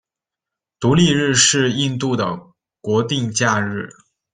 [0.79, 2.47] 独立日是印度的
[2.81, 3.87] 国定假日。